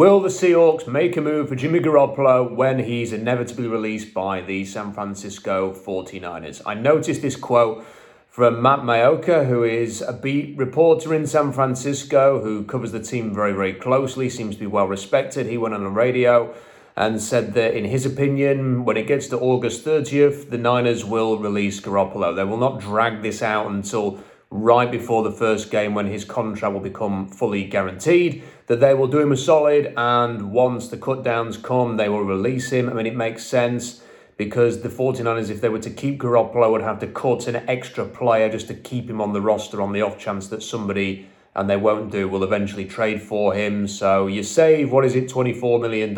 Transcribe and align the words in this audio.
Will 0.00 0.20
the 0.20 0.30
Seahawks 0.30 0.86
make 0.88 1.18
a 1.18 1.20
move 1.20 1.50
for 1.50 1.56
Jimmy 1.56 1.78
Garoppolo 1.78 2.50
when 2.50 2.78
he's 2.78 3.12
inevitably 3.12 3.68
released 3.68 4.14
by 4.14 4.40
the 4.40 4.64
San 4.64 4.94
Francisco 4.94 5.74
49ers? 5.74 6.62
I 6.64 6.72
noticed 6.72 7.20
this 7.20 7.36
quote 7.36 7.84
from 8.26 8.62
Matt 8.62 8.78
Maiocco, 8.78 9.46
who 9.46 9.62
is 9.62 10.00
a 10.00 10.14
beat 10.14 10.56
reporter 10.56 11.12
in 11.12 11.26
San 11.26 11.52
Francisco, 11.52 12.40
who 12.42 12.64
covers 12.64 12.92
the 12.92 13.02
team 13.02 13.34
very, 13.34 13.52
very 13.52 13.74
closely, 13.74 14.30
seems 14.30 14.54
to 14.54 14.60
be 14.60 14.66
well 14.66 14.88
respected. 14.88 15.44
He 15.44 15.58
went 15.58 15.74
on 15.74 15.84
the 15.84 15.90
radio 15.90 16.54
and 16.96 17.20
said 17.20 17.52
that, 17.52 17.74
in 17.74 17.84
his 17.84 18.06
opinion, 18.06 18.86
when 18.86 18.96
it 18.96 19.06
gets 19.06 19.26
to 19.28 19.38
August 19.38 19.84
30th, 19.84 20.48
the 20.48 20.56
Niners 20.56 21.04
will 21.04 21.36
release 21.36 21.78
Garoppolo. 21.78 22.34
They 22.34 22.44
will 22.44 22.56
not 22.56 22.80
drag 22.80 23.20
this 23.20 23.42
out 23.42 23.70
until 23.70 24.18
right 24.50 24.90
before 24.90 25.22
the 25.22 25.30
first 25.30 25.70
game 25.70 25.94
when 25.94 26.06
his 26.06 26.24
contract 26.24 26.72
will 26.72 26.80
become 26.80 27.28
fully 27.28 27.64
guaranteed, 27.64 28.42
that 28.66 28.80
they 28.80 28.94
will 28.94 29.06
do 29.06 29.20
him 29.20 29.32
a 29.32 29.36
solid, 29.36 29.94
and 29.96 30.50
once 30.50 30.88
the 30.88 30.96
cut 30.96 31.22
downs 31.22 31.56
come, 31.56 31.96
they 31.96 32.08
will 32.08 32.24
release 32.24 32.70
him. 32.70 32.88
I 32.88 32.92
mean, 32.92 33.06
it 33.06 33.14
makes 33.14 33.44
sense 33.44 34.02
because 34.36 34.82
the 34.82 34.88
49ers, 34.88 35.50
if 35.50 35.60
they 35.60 35.68
were 35.68 35.78
to 35.78 35.90
keep 35.90 36.20
Garoppolo, 36.20 36.70
would 36.72 36.82
have 36.82 36.98
to 37.00 37.06
cut 37.06 37.46
an 37.46 37.56
extra 37.68 38.04
player 38.04 38.50
just 38.50 38.66
to 38.68 38.74
keep 38.74 39.08
him 39.08 39.20
on 39.20 39.32
the 39.32 39.40
roster 39.40 39.80
on 39.80 39.92
the 39.92 40.02
off 40.02 40.18
chance 40.18 40.48
that 40.48 40.62
somebody, 40.62 41.28
and 41.54 41.70
they 41.70 41.76
won't 41.76 42.10
do, 42.10 42.28
will 42.28 42.42
eventually 42.42 42.84
trade 42.84 43.22
for 43.22 43.54
him. 43.54 43.86
So 43.86 44.26
you 44.26 44.42
save, 44.42 44.90
what 44.90 45.04
is 45.04 45.14
it, 45.14 45.28
$24 45.28 45.80
million. 45.80 46.10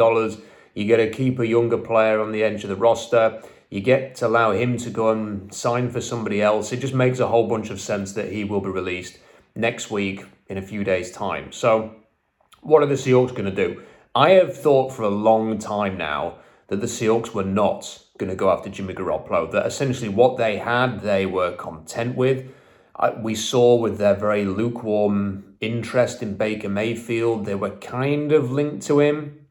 You 0.74 0.84
get 0.86 0.96
to 0.98 1.10
keep 1.10 1.38
a 1.38 1.46
younger 1.46 1.76
player 1.76 2.18
on 2.20 2.32
the 2.32 2.42
edge 2.42 2.64
of 2.64 2.70
the 2.70 2.76
roster 2.76 3.42
you 3.72 3.80
get 3.80 4.14
to 4.16 4.26
allow 4.26 4.52
him 4.52 4.76
to 4.76 4.90
go 4.90 5.12
and 5.12 5.52
sign 5.52 5.88
for 5.88 6.02
somebody 6.02 6.42
else. 6.42 6.72
It 6.72 6.80
just 6.80 6.92
makes 6.92 7.20
a 7.20 7.26
whole 7.26 7.48
bunch 7.48 7.70
of 7.70 7.80
sense 7.80 8.12
that 8.12 8.30
he 8.30 8.44
will 8.44 8.60
be 8.60 8.68
released 8.68 9.18
next 9.54 9.90
week 9.90 10.26
in 10.48 10.58
a 10.58 10.62
few 10.62 10.84
days' 10.84 11.10
time. 11.10 11.52
So, 11.52 11.94
what 12.60 12.82
are 12.82 12.86
the 12.86 12.96
Seahawks 12.96 13.30
going 13.30 13.46
to 13.46 13.50
do? 13.50 13.82
I 14.14 14.32
have 14.32 14.54
thought 14.54 14.92
for 14.92 15.04
a 15.04 15.08
long 15.08 15.56
time 15.56 15.96
now 15.96 16.34
that 16.68 16.82
the 16.82 16.86
Seahawks 16.86 17.32
were 17.32 17.44
not 17.44 17.98
going 18.18 18.28
to 18.28 18.36
go 18.36 18.50
after 18.50 18.68
Jimmy 18.68 18.92
Garoppolo, 18.92 19.50
that 19.52 19.64
essentially 19.64 20.10
what 20.10 20.36
they 20.36 20.58
had, 20.58 21.00
they 21.00 21.24
were 21.24 21.52
content 21.52 22.14
with. 22.14 22.44
We 23.22 23.34
saw 23.34 23.76
with 23.76 23.96
their 23.96 24.14
very 24.14 24.44
lukewarm 24.44 25.56
interest 25.62 26.22
in 26.22 26.36
Baker 26.36 26.68
Mayfield, 26.68 27.46
they 27.46 27.54
were 27.54 27.70
kind 27.70 28.32
of 28.32 28.52
linked 28.52 28.84
to 28.88 29.00
him 29.00 29.41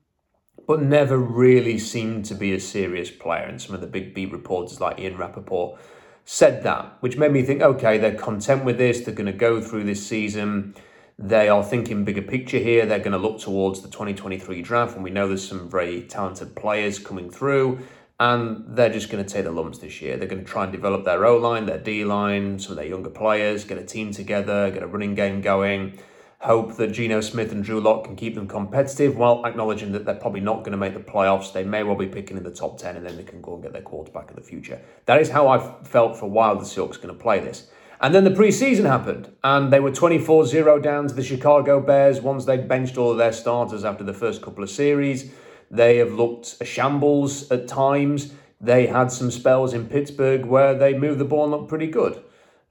but 0.67 0.81
never 0.81 1.17
really 1.17 1.77
seemed 1.77 2.25
to 2.25 2.35
be 2.35 2.53
a 2.53 2.59
serious 2.59 3.09
player. 3.11 3.43
And 3.43 3.61
some 3.61 3.75
of 3.75 3.81
the 3.81 3.87
big 3.87 4.13
beat 4.13 4.31
reporters 4.31 4.79
like 4.79 4.99
Ian 4.99 5.17
Rapoport 5.17 5.79
said 6.25 6.63
that, 6.63 6.97
which 6.99 7.17
made 7.17 7.31
me 7.31 7.43
think, 7.43 7.61
okay, 7.61 7.97
they're 7.97 8.15
content 8.15 8.63
with 8.63 8.77
this. 8.77 9.01
They're 9.01 9.15
going 9.15 9.25
to 9.25 9.33
go 9.33 9.61
through 9.61 9.85
this 9.85 10.05
season. 10.05 10.75
They 11.17 11.49
are 11.49 11.63
thinking 11.63 12.03
bigger 12.03 12.21
picture 12.21 12.57
here. 12.57 12.85
They're 12.85 12.99
going 12.99 13.11
to 13.11 13.17
look 13.17 13.39
towards 13.39 13.81
the 13.81 13.89
2023 13.89 14.61
draft, 14.61 14.95
and 14.95 15.03
we 15.03 15.11
know 15.11 15.27
there's 15.27 15.47
some 15.47 15.69
very 15.69 16.03
talented 16.03 16.55
players 16.55 16.99
coming 16.99 17.29
through. 17.29 17.79
And 18.19 18.77
they're 18.77 18.93
just 18.93 19.09
going 19.09 19.23
to 19.23 19.29
take 19.29 19.45
the 19.45 19.51
lumps 19.51 19.79
this 19.79 19.99
year. 19.99 20.15
They're 20.15 20.27
going 20.27 20.45
to 20.45 20.49
try 20.49 20.63
and 20.63 20.71
develop 20.71 21.05
their 21.05 21.25
O 21.25 21.37
line, 21.37 21.65
their 21.65 21.79
D 21.79 22.05
line, 22.05 22.59
some 22.59 22.73
of 22.73 22.77
their 22.77 22.85
younger 22.85 23.09
players, 23.09 23.63
get 23.63 23.79
a 23.79 23.83
team 23.83 24.11
together, 24.11 24.69
get 24.69 24.83
a 24.83 24.87
running 24.87 25.15
game 25.15 25.41
going 25.41 25.97
hope 26.41 26.75
that 26.77 26.87
Geno 26.87 27.21
Smith 27.21 27.51
and 27.51 27.63
Drew 27.63 27.79
Lock 27.79 28.05
can 28.05 28.15
keep 28.15 28.33
them 28.33 28.47
competitive 28.47 29.15
while 29.15 29.45
acknowledging 29.45 29.91
that 29.91 30.05
they're 30.05 30.15
probably 30.15 30.41
not 30.41 30.59
going 30.59 30.71
to 30.71 30.77
make 30.77 30.95
the 30.95 30.99
playoffs. 30.99 31.53
They 31.53 31.63
may 31.63 31.83
well 31.83 31.95
be 31.95 32.07
picking 32.07 32.35
in 32.35 32.43
the 32.43 32.51
top 32.51 32.79
10 32.79 32.97
and 32.97 33.05
then 33.05 33.15
they 33.15 33.23
can 33.23 33.41
go 33.41 33.53
and 33.53 33.63
get 33.63 33.73
their 33.73 33.83
quarterback 33.83 34.29
in 34.29 34.35
the 34.35 34.41
future. 34.41 34.81
That 35.05 35.21
is 35.21 35.29
how 35.29 35.47
I 35.47 35.59
felt 35.83 36.17
for 36.17 36.25
a 36.25 36.29
while 36.29 36.55
the 36.55 36.65
Seahawks 36.65 36.99
going 36.99 37.15
to 37.15 37.21
play 37.21 37.39
this. 37.39 37.67
And 38.01 38.15
then 38.15 38.23
the 38.23 38.31
preseason 38.31 38.85
happened, 38.85 39.31
and 39.43 39.71
they 39.71 39.79
were 39.79 39.91
24 39.91 40.47
0 40.47 40.79
down 40.79 41.07
to 41.07 41.13
the 41.13 41.23
Chicago 41.23 41.79
Bears 41.79 42.19
once 42.19 42.45
they'd 42.45 42.67
benched 42.67 42.97
all 42.97 43.11
of 43.11 43.19
their 43.19 43.31
starters 43.31 43.85
after 43.85 44.03
the 44.03 44.13
first 44.13 44.41
couple 44.41 44.63
of 44.63 44.71
series. 44.71 45.31
They 45.69 45.97
have 45.97 46.11
looked 46.11 46.57
a 46.59 46.65
shambles 46.65 47.51
at 47.51 47.67
times. 47.67 48.33
They 48.59 48.87
had 48.87 49.11
some 49.11 49.29
spells 49.29 49.75
in 49.75 49.87
Pittsburgh 49.87 50.45
where 50.45 50.73
they 50.73 50.97
moved 50.97 51.19
the 51.19 51.25
ball 51.25 51.43
and 51.43 51.51
looked 51.51 51.69
pretty 51.69 51.87
good. 51.87 52.23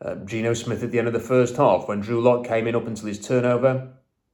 Uh, 0.03 0.15
Geno 0.25 0.55
Smith 0.55 0.83
at 0.83 0.91
the 0.91 0.99
end 0.99 1.09
of 1.09 1.13
the 1.13 1.21
first 1.21 1.57
half, 1.57 1.87
when 1.87 2.01
Drew 2.01 2.23
Lock 2.23 2.47
came 2.47 2.67
in 2.67 2.75
up 2.75 2.87
until 2.87 3.07
his 3.07 3.21
turnover, 3.21 3.89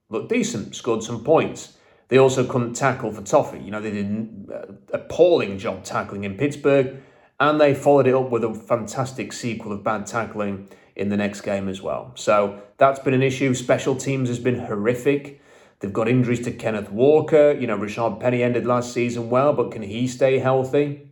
looked 0.09 0.29
decent, 0.29 0.77
scored 0.77 1.03
some 1.03 1.25
points. 1.25 1.77
They 2.09 2.19
also 2.19 2.47
couldn't 2.47 2.75
tackle 2.75 3.13
for 3.13 3.23
Toffee. 3.23 3.59
You 3.59 3.73
know, 3.73 3.81
they 3.81 3.91
did 3.91 4.07
an 4.07 4.49
uh, 4.53 4.73
appalling 4.93 5.59
job 5.59 5.83
tackling 5.83 6.23
in 6.23 6.37
Pittsburgh, 6.37 7.03
and 7.41 7.61
they 7.61 7.75
followed 7.75 8.07
it 8.07 8.15
up 8.15 8.31
with 8.31 8.45
a 8.45 8.55
fantastic 8.55 9.33
sequel 9.33 9.73
of 9.73 9.83
bad 9.83 10.07
tackling 10.07 10.69
in 10.95 11.09
the 11.09 11.17
next 11.17 11.41
game 11.41 11.69
as 11.69 11.83
well. 11.83 12.13
So 12.15 12.63
that's 12.79 13.01
been 13.01 13.15
an 13.15 13.23
issue. 13.23 13.53
Special 13.53 13.97
teams 13.97 14.29
has 14.29 14.39
been 14.39 14.61
horrific. 14.61 15.41
They've 15.81 15.93
got 15.93 16.09
injuries 16.09 16.41
to 16.45 16.53
Kenneth 16.53 16.91
Walker. 16.91 17.53
You 17.53 17.67
know, 17.67 17.77
Rashaad 17.77 18.21
Penny 18.21 18.43
ended 18.43 18.67
last 18.67 18.93
season 18.93 19.29
well, 19.29 19.53
but 19.53 19.73
can 19.73 19.83
he 19.83 20.07
stay 20.07 20.39
healthy? 20.39 21.11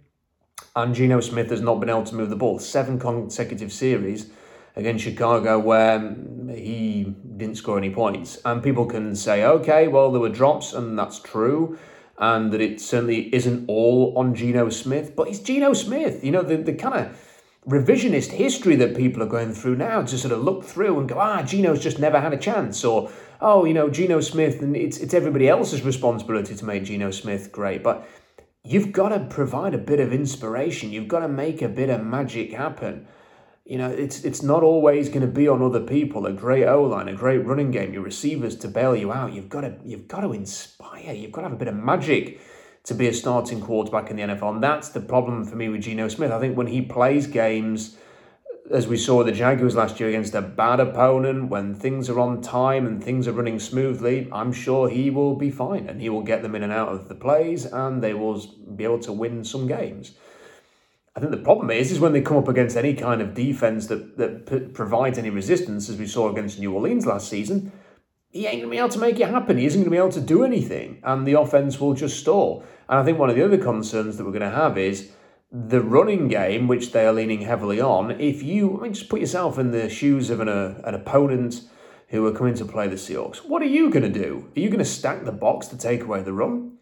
And 0.76 0.94
Geno 0.94 1.20
Smith 1.20 1.50
has 1.50 1.60
not 1.60 1.80
been 1.80 1.90
able 1.90 2.04
to 2.04 2.14
move 2.14 2.30
the 2.30 2.36
ball. 2.36 2.60
Seven 2.60 2.98
consecutive 2.98 3.72
series 3.72 4.30
against 4.76 5.04
Chicago 5.04 5.58
where 5.58 6.16
he 6.48 7.14
didn't 7.36 7.56
score 7.56 7.78
any 7.78 7.90
points. 7.90 8.38
And 8.44 8.62
people 8.62 8.86
can 8.86 9.14
say, 9.14 9.44
okay, 9.44 9.88
well, 9.88 10.10
there 10.10 10.20
were 10.20 10.28
drops, 10.28 10.72
and 10.72 10.98
that's 10.98 11.20
true, 11.20 11.78
and 12.18 12.52
that 12.52 12.60
it 12.60 12.80
certainly 12.80 13.34
isn't 13.34 13.68
all 13.68 14.16
on 14.16 14.34
Geno 14.34 14.68
Smith, 14.68 15.14
but 15.16 15.28
it's 15.28 15.40
Geno 15.40 15.72
Smith. 15.72 16.24
You 16.24 16.32
know, 16.32 16.42
the, 16.42 16.56
the 16.56 16.74
kind 16.74 17.06
of 17.06 17.20
revisionist 17.66 18.30
history 18.30 18.76
that 18.76 18.96
people 18.96 19.22
are 19.22 19.26
going 19.26 19.52
through 19.52 19.76
now 19.76 20.02
to 20.02 20.18
sort 20.18 20.32
of 20.32 20.42
look 20.42 20.64
through 20.64 20.98
and 20.98 21.08
go, 21.08 21.18
ah, 21.18 21.42
Geno's 21.42 21.82
just 21.82 21.98
never 21.98 22.20
had 22.20 22.32
a 22.32 22.38
chance, 22.38 22.84
or, 22.84 23.10
oh, 23.40 23.64
you 23.64 23.74
know, 23.74 23.88
Geno 23.88 24.20
Smith, 24.20 24.60
and 24.60 24.76
it's, 24.76 24.98
it's 24.98 25.14
everybody 25.14 25.48
else's 25.48 25.82
responsibility 25.82 26.54
to 26.54 26.64
make 26.64 26.84
Geno 26.84 27.10
Smith 27.10 27.50
great. 27.52 27.82
But 27.82 28.06
you've 28.62 28.92
got 28.92 29.10
to 29.10 29.20
provide 29.20 29.74
a 29.74 29.78
bit 29.78 30.00
of 30.00 30.12
inspiration, 30.12 30.92
you've 30.92 31.08
got 31.08 31.20
to 31.20 31.28
make 31.28 31.62
a 31.62 31.68
bit 31.68 31.90
of 31.90 32.04
magic 32.04 32.52
happen. 32.52 33.06
You 33.64 33.78
know, 33.78 33.88
it's 33.88 34.24
it's 34.24 34.42
not 34.42 34.62
always 34.62 35.08
going 35.08 35.22
to 35.22 35.26
be 35.26 35.48
on 35.48 35.62
other 35.62 35.80
people. 35.80 36.26
A 36.26 36.32
great 36.32 36.66
O 36.66 36.82
line, 36.82 37.08
a 37.08 37.14
great 37.14 37.38
running 37.38 37.70
game, 37.70 37.94
your 37.94 38.02
receivers 38.02 38.56
to 38.56 38.68
bail 38.68 38.94
you 38.94 39.10
out. 39.10 39.32
You've 39.32 39.48
got 39.48 39.62
to 39.62 39.76
you've 39.84 40.06
got 40.06 40.20
to 40.20 40.32
inspire. 40.32 41.12
You've 41.14 41.32
got 41.32 41.42
to 41.42 41.48
have 41.48 41.56
a 41.56 41.58
bit 41.58 41.68
of 41.68 41.74
magic 41.74 42.40
to 42.84 42.94
be 42.94 43.08
a 43.08 43.14
starting 43.14 43.62
quarterback 43.62 44.10
in 44.10 44.16
the 44.16 44.22
NFL. 44.22 44.54
And 44.54 44.62
that's 44.62 44.90
the 44.90 45.00
problem 45.00 45.44
for 45.44 45.56
me 45.56 45.70
with 45.70 45.82
Geno 45.82 46.08
Smith. 46.08 46.30
I 46.30 46.38
think 46.38 46.56
when 46.56 46.66
he 46.66 46.82
plays 46.82 47.26
games, 47.26 47.96
as 48.70 48.86
we 48.86 48.98
saw 48.98 49.24
the 49.24 49.32
Jaguars 49.32 49.74
last 49.74 49.98
year 49.98 50.10
against 50.10 50.34
a 50.34 50.42
bad 50.42 50.80
opponent, 50.80 51.48
when 51.48 51.74
things 51.74 52.10
are 52.10 52.20
on 52.20 52.42
time 52.42 52.86
and 52.86 53.02
things 53.02 53.26
are 53.26 53.32
running 53.32 53.58
smoothly, 53.58 54.28
I'm 54.30 54.52
sure 54.52 54.90
he 54.90 55.08
will 55.08 55.34
be 55.34 55.50
fine 55.50 55.88
and 55.88 56.02
he 56.02 56.10
will 56.10 56.22
get 56.22 56.42
them 56.42 56.54
in 56.54 56.62
and 56.62 56.72
out 56.72 56.88
of 56.88 57.08
the 57.08 57.14
plays 57.14 57.64
and 57.64 58.02
they 58.02 58.12
will 58.12 58.44
be 58.76 58.84
able 58.84 59.00
to 59.00 59.12
win 59.12 59.44
some 59.44 59.66
games. 59.66 60.12
I 61.16 61.20
think 61.20 61.30
the 61.30 61.38
problem 61.38 61.70
is, 61.70 61.92
is 61.92 62.00
when 62.00 62.12
they 62.12 62.20
come 62.20 62.36
up 62.36 62.48
against 62.48 62.76
any 62.76 62.94
kind 62.94 63.20
of 63.20 63.34
defense 63.34 63.86
that 63.86 64.16
that 64.18 64.46
p- 64.46 64.72
provides 64.72 65.16
any 65.16 65.30
resistance, 65.30 65.88
as 65.88 65.96
we 65.96 66.06
saw 66.06 66.30
against 66.30 66.58
New 66.58 66.72
Orleans 66.72 67.06
last 67.06 67.28
season, 67.28 67.72
he 68.30 68.46
ain't 68.46 68.60
gonna 68.60 68.70
be 68.70 68.78
able 68.78 68.88
to 68.88 68.98
make 68.98 69.20
it 69.20 69.28
happen. 69.28 69.58
He 69.58 69.66
isn't 69.66 69.82
gonna 69.82 69.92
be 69.92 69.96
able 69.96 70.10
to 70.10 70.20
do 70.20 70.42
anything, 70.42 71.00
and 71.04 71.24
the 71.24 71.38
offense 71.38 71.78
will 71.78 71.94
just 71.94 72.18
stall. 72.18 72.64
And 72.88 72.98
I 72.98 73.04
think 73.04 73.18
one 73.18 73.30
of 73.30 73.36
the 73.36 73.44
other 73.44 73.58
concerns 73.58 74.16
that 74.16 74.24
we're 74.24 74.38
to 74.40 74.50
have 74.50 74.76
is 74.76 75.12
the 75.52 75.80
running 75.80 76.26
game, 76.26 76.66
which 76.66 76.90
they 76.90 77.06
are 77.06 77.12
leaning 77.12 77.42
heavily 77.42 77.80
on. 77.80 78.10
If 78.10 78.42
you, 78.42 78.76
I 78.78 78.82
mean, 78.82 78.94
just 78.94 79.08
put 79.08 79.20
yourself 79.20 79.56
in 79.56 79.70
the 79.70 79.88
shoes 79.88 80.30
of 80.30 80.40
an 80.40 80.48
uh, 80.48 80.80
an 80.84 80.94
opponent 80.94 81.62
who 82.08 82.26
are 82.26 82.32
coming 82.32 82.54
to 82.54 82.64
play 82.64 82.88
the 82.88 82.96
Seahawks. 82.96 83.38
What 83.38 83.62
are 83.62 83.66
you 83.66 83.88
to 84.02 84.08
do? 84.08 84.50
Are 84.56 84.60
you 84.60 84.68
to 84.80 84.84
stack 84.84 85.24
the 85.24 85.32
box 85.32 85.68
to 85.68 85.78
take 85.78 86.02
away 86.02 86.22
the 86.22 86.32
run, 86.32 86.78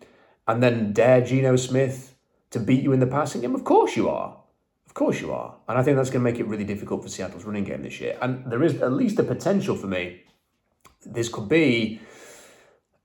and 0.48 0.62
then 0.62 0.94
dare 0.94 1.20
Geno 1.20 1.56
Smith 1.56 2.11
to 2.52 2.60
beat 2.60 2.82
you 2.82 2.92
in 2.92 3.00
the 3.00 3.06
passing 3.06 3.40
game? 3.40 3.54
Of 3.54 3.64
course 3.64 3.96
you 3.96 4.08
are. 4.08 4.38
Of 4.86 4.94
course 4.94 5.20
you 5.20 5.32
are. 5.32 5.56
And 5.68 5.78
I 5.78 5.82
think 5.82 5.96
that's 5.96 6.10
going 6.10 6.24
to 6.24 6.30
make 6.30 6.38
it 6.38 6.46
really 6.46 6.64
difficult 6.64 7.02
for 7.02 7.08
Seattle's 7.08 7.44
running 7.44 7.64
game 7.64 7.82
this 7.82 8.00
year. 8.00 8.16
And 8.22 8.50
there 8.50 8.62
is 8.62 8.80
at 8.80 8.92
least 8.92 9.18
a 9.18 9.24
potential 9.24 9.76
for 9.76 9.86
me. 9.86 10.22
This 11.04 11.28
could 11.28 11.48
be 11.48 12.00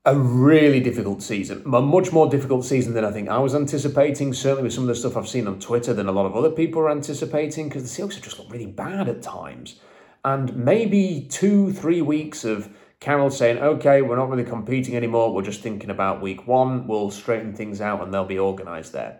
a 0.06 0.16
really 0.16 0.80
difficult 0.80 1.22
season, 1.22 1.64
a 1.66 1.82
much 1.82 2.14
more 2.14 2.30
difficult 2.30 2.64
season 2.64 2.94
than 2.94 3.04
I 3.04 3.12
think 3.12 3.28
I 3.28 3.40
was 3.40 3.54
anticipating. 3.54 4.34
Certainly, 4.34 4.64
with 4.64 4.74
some 4.74 4.84
of 4.84 4.88
the 4.88 4.96
stuff 4.96 5.18
I've 5.18 5.28
seen 5.28 5.48
on 5.48 5.60
Twitter, 5.60 5.94
than 5.94 6.08
a 6.08 6.12
lot 6.14 6.26
of 6.26 6.36
other 6.36 6.50
people 6.50 6.82
are 6.82 6.92
anticipating, 6.92 7.68
because 7.68 7.84
the 7.84 7.90
Seahawks 7.90 8.14
have 8.14 8.24
just 8.24 8.40
looked 8.40 8.52
really 8.52 8.68
bad 8.68 9.10
at 9.10 9.22
times. 9.22 9.80
And 10.24 10.56
maybe 10.56 11.28
two, 11.30 11.74
three 11.74 12.02
weeks 12.02 12.46
of 12.46 12.70
Carroll 13.00 13.30
saying, 13.30 13.60
okay, 13.60 14.02
we're 14.02 14.16
not 14.16 14.30
really 14.30 14.44
competing 14.44 14.96
anymore, 14.96 15.34
we're 15.34 15.42
just 15.44 15.62
thinking 15.62 15.90
about 15.90 16.22
week 16.22 16.48
one, 16.48 16.88
we'll 16.88 17.12
straighten 17.12 17.54
things 17.54 17.80
out 17.80 18.02
and 18.02 18.14
they'll 18.14 18.26
be 18.26 18.40
organised 18.40 18.94
there. 18.94 19.20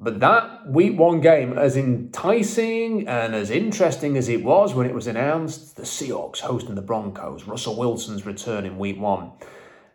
But 0.00 0.20
that 0.20 0.70
week 0.70 0.96
one 0.96 1.20
game, 1.20 1.58
as 1.58 1.76
enticing 1.76 3.08
and 3.08 3.34
as 3.34 3.50
interesting 3.50 4.16
as 4.16 4.28
it 4.28 4.44
was 4.44 4.72
when 4.72 4.86
it 4.86 4.94
was 4.94 5.08
announced, 5.08 5.74
the 5.76 5.82
Seahawks 5.82 6.38
hosting 6.38 6.76
the 6.76 6.82
Broncos, 6.82 7.44
Russell 7.44 7.76
Wilson's 7.76 8.24
return 8.24 8.64
in 8.64 8.78
week 8.78 9.00
one, 9.00 9.32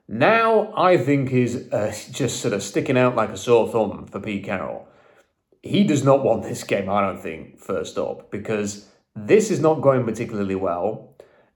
now 0.09 0.73
I 0.75 0.97
think 0.97 1.31
is 1.31 1.71
uh, 1.71 1.95
just 2.11 2.41
sort 2.41 2.53
of 2.53 2.61
sticking 2.61 2.97
out 2.97 3.15
like 3.15 3.29
a 3.29 3.37
sore 3.37 3.69
thumb 3.71 4.05
for 4.07 4.19
Pete 4.19 4.43
Carroll. 4.43 4.85
He 5.61 5.85
does 5.85 6.03
not 6.03 6.21
want 6.21 6.43
this 6.43 6.65
game, 6.65 6.89
I 6.89 6.99
don't 6.99 7.21
think, 7.21 7.57
first 7.57 7.97
up, 7.97 8.29
because 8.29 8.89
this 9.15 9.49
is 9.49 9.61
not 9.61 9.81
going 9.81 10.03
particularly 10.03 10.55
well. 10.55 11.12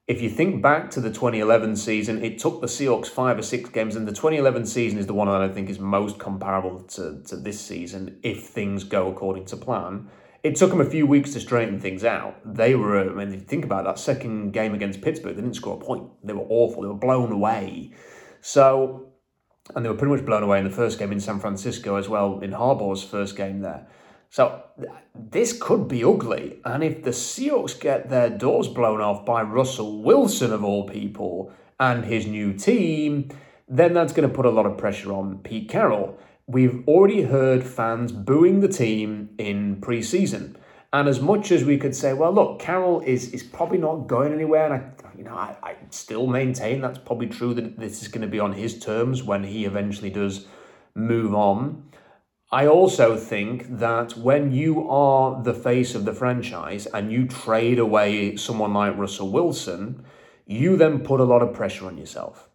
If 0.08 0.22
you 0.22 0.30
think 0.30 0.62
back 0.62 0.90
to 0.92 1.02
the 1.02 1.10
2011 1.10 1.76
season, 1.76 2.24
it 2.24 2.40
took 2.40 2.62
the 2.62 2.68
Seahawks 2.68 3.08
five 3.08 3.38
or 3.38 3.42
six 3.42 3.70
games, 3.70 3.98
and 3.98 4.08
the 4.08 4.14
2011 4.14 4.66
season 4.66 4.98
is 4.98 5.06
the 5.06 5.14
one 5.14 5.28
that 5.28 5.42
I 5.42 5.50
think 5.50 5.70
is 5.70 5.80
most 5.80 6.18
comparable 6.18 6.80
to, 6.82 7.22
to 7.24 7.36
this 7.36 7.60
season 7.60 8.18
if 8.24 8.48
things 8.48 8.86
go 8.86 9.10
according 9.10 9.46
to 9.46 9.58
plan. 9.58 10.10
It 10.44 10.56
took 10.56 10.70
them 10.70 10.80
a 10.80 10.90
few 10.90 11.06
weeks 11.06 11.34
to 11.34 11.42
straighten 11.42 11.82
things 11.82 12.06
out. 12.06 12.38
They 12.46 12.74
were, 12.76 13.02
I 13.02 13.14
mean, 13.14 13.34
if 13.34 13.42
you 13.42 13.46
think 13.48 13.66
about 13.66 13.84
that 13.84 14.00
second 14.00 14.52
game 14.52 14.74
against 14.74 15.02
Pittsburgh, 15.02 15.36
they 15.36 15.42
didn't 15.42 15.58
score 15.58 15.76
a 15.76 15.84
point. 15.84 16.10
They 16.24 16.32
were 16.32 16.46
awful. 16.48 16.84
They 16.84 16.88
were 16.88 16.94
blown 16.94 17.34
away. 17.34 17.94
So, 18.40 19.10
and 19.76 19.84
they 19.84 19.90
were 19.90 19.96
pretty 19.96 20.16
much 20.16 20.26
blown 20.26 20.44
away 20.44 20.60
in 20.60 20.64
the 20.64 20.72
first 20.72 21.00
game 21.00 21.12
in 21.12 21.20
San 21.20 21.42
Francisco 21.42 21.98
as 21.98 22.08
well, 22.08 22.40
in 22.40 22.52
Harbaugh's 22.52 23.04
first 23.04 23.36
game 23.36 23.60
there. 23.60 23.88
So 24.30 24.64
this 25.16 25.54
could 25.54 25.88
be 25.88 26.04
ugly. 26.04 26.60
And 26.66 26.84
if 26.84 27.04
the 27.04 27.12
Seahawks 27.12 27.80
get 27.80 28.10
their 28.10 28.30
doors 28.30 28.68
blown 28.68 29.02
off 29.02 29.26
by 29.26 29.42
Russell 29.42 30.02
Wilson, 30.02 30.52
of 30.52 30.64
all 30.64 30.88
people, 30.88 31.52
and 31.80 32.06
his 32.06 32.26
new 32.26 32.54
team, 32.54 33.30
then 33.68 33.94
that's 33.94 34.14
going 34.14 34.28
to 34.28 34.34
put 34.34 34.46
a 34.46 34.50
lot 34.52 34.66
of 34.66 34.78
pressure 34.78 35.12
on 35.12 35.40
Pete 35.40 35.70
Carroll. 35.70 36.18
We've 36.48 36.88
already 36.88 37.24
heard 37.24 37.64
fans 37.64 38.12
booing 38.12 38.62
the 38.62 38.68
team 38.68 39.30
in 39.38 39.78
preseason. 39.82 40.56
And 40.94 41.10
as 41.10 41.20
much 41.20 41.52
as 41.52 41.66
we 41.66 41.78
could 41.78 41.96
say, 41.96 42.14
well, 42.14 42.32
look, 42.32 42.60
Carroll 42.60 43.02
is 43.02 43.34
is 43.34 43.44
probably 43.44 43.78
not 43.78 44.08
going 44.08 44.34
anywhere, 44.34 44.72
and 44.72 44.74
I, 44.74 45.18
you 45.18 45.24
know, 45.26 45.36
I, 45.36 45.56
I 45.62 45.76
still 45.90 46.28
maintain 46.28 46.80
that's 46.80 46.98
probably 46.98 47.28
true 47.28 47.54
that 47.56 47.78
this 47.78 48.02
is 48.02 48.08
going 48.08 48.22
to 48.22 48.28
be 48.28 48.40
on 48.40 48.54
his 48.54 48.80
terms 48.80 49.22
when 49.22 49.44
he 49.44 49.66
eventually 49.66 50.10
does 50.10 50.48
move 50.96 51.36
on. 51.36 51.84
I 52.50 52.66
also 52.66 53.18
think 53.18 53.80
that 53.80 54.16
when 54.16 54.54
you 54.54 54.90
are 54.90 55.44
the 55.44 55.54
face 55.54 55.96
of 55.96 56.06
the 56.06 56.14
franchise 56.14 56.86
and 56.86 57.12
you 57.12 57.28
trade 57.28 57.78
away 57.78 58.38
someone 58.38 58.74
like 58.74 58.98
Russell 58.98 59.30
Wilson, 59.30 60.06
you 60.46 60.78
then 60.78 61.00
put 61.00 61.20
a 61.20 61.26
lot 61.26 61.42
of 61.42 61.54
pressure 61.54 61.88
on 61.88 61.98
yourself. 61.98 62.48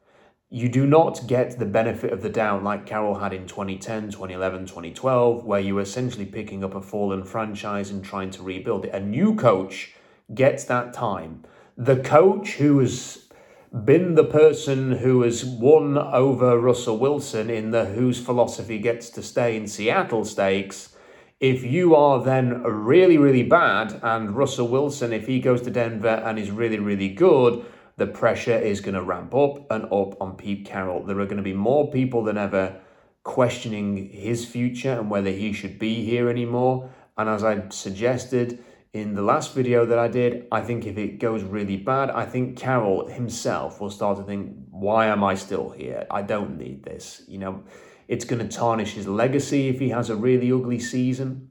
You 0.49 0.71
do 0.71 0.87
not 0.87 1.27
get 1.27 1.59
the 1.59 1.67
benefit 1.67 2.11
of 2.11 2.23
the 2.23 2.31
doubt 2.31 2.65
like 2.65 2.87
Carroll 2.87 3.19
had 3.19 3.35
in 3.35 3.47
2010, 3.47 4.05
2011, 4.11 4.65
2012, 4.65 5.45
where 5.45 5.61
you 5.61 5.75
were 5.75 5.83
essentially 5.83 6.27
picking 6.27 6.65
up 6.65 6.75
a 6.75 6.81
fallen 6.81 7.23
franchise 7.23 7.91
and 7.91 8.03
trying 8.03 8.31
to 8.31 8.43
rebuild 8.43 8.87
it. 8.87 8.95
A 8.95 9.01
new 9.01 9.35
coach 9.35 9.93
gets 10.35 10.65
that 10.65 10.95
time. 10.95 11.45
The 11.77 11.97
coach 11.97 12.53
who 12.53 12.77
was 12.77 13.29
been 13.73 14.17
the 14.17 14.25
person 14.25 14.93
who 14.93 15.23
has 15.23 15.45
won 15.45 15.97
over 15.97 16.59
Russell 16.59 16.99
Wilson 16.99 17.49
in 17.49 17.71
the 17.71 17.87
whose 17.87 18.21
philosophy 18.21 18.79
gets 18.79 19.09
to 19.11 19.23
stay 19.23 19.57
in 19.57 19.67
Seattle 19.67 20.27
stakes. 20.27 20.95
If 21.41 21.65
you 21.65 21.95
are 21.95 22.23
then 22.23 22.63
really, 22.63 23.17
really 23.17 23.43
bad, 23.43 23.99
and 24.03 24.37
Russell 24.37 24.69
Wilson, 24.69 25.13
if 25.13 25.27
he 25.27 25.41
goes 25.41 25.63
to 25.63 25.71
Denver 25.71 26.23
and 26.25 26.39
is 26.39 26.51
really, 26.51 26.79
really 26.79 27.09
good, 27.09 27.65
the 27.97 28.07
pressure 28.07 28.57
is 28.57 28.81
going 28.81 28.95
to 28.95 29.03
ramp 29.03 29.35
up 29.35 29.71
and 29.71 29.85
up 29.87 30.21
on 30.21 30.37
Pete 30.37 30.67
Carroll. 30.67 31.05
There 31.05 31.19
are 31.19 31.25
going 31.27 31.39
to 31.39 31.43
be 31.43 31.55
more 31.55 31.91
people 31.91 32.23
than 32.25 32.37
ever 32.37 32.79
questioning 33.25 34.11
his 34.11 34.45
future 34.45 34.93
and 34.93 35.11
whether 35.11 35.31
he 35.31 35.53
should 35.53 35.79
be 35.79 36.05
here 36.05 36.29
anymore. 36.29 36.91
And 37.17 37.29
as 37.29 37.43
I 37.43 37.69
suggested, 37.71 38.63
in 38.93 39.15
the 39.15 39.23
last 39.23 39.55
video 39.55 39.87
that 39.87 39.99
I 39.99 40.09
did, 40.09 40.47
I 40.53 40.61
think 40.61 40.87
if 40.87 40.99
it 40.99 41.19
goes 41.19 41.43
really 41.43 41.79
bad, 41.79 42.11
I 42.11 42.27
think 42.27 42.59
Carroll 42.59 43.07
himself 43.07 43.81
will 43.81 43.91
start 43.91 44.19
to 44.19 44.25
think, 44.25 44.55
why 44.71 45.07
am 45.07 45.25
I 45.25 45.35
still 45.35 45.71
here? 45.71 46.07
I 46.11 46.21
don't 46.23 46.59
need 46.59 46.83
this. 46.83 47.23
You 47.27 47.39
know, 47.39 47.65
it's 48.07 48.27
going 48.27 48.47
to 48.47 48.55
tarnish 48.55 48.93
his 48.93 49.09
legacy 49.09 49.69
if 49.69 49.79
he 49.81 49.89
has 49.89 50.11
a 50.11 50.17
really 50.17 50.53
ugly 50.53 50.79
season. 50.79 51.49